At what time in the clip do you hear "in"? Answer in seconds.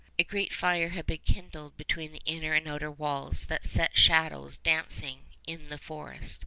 5.45-5.69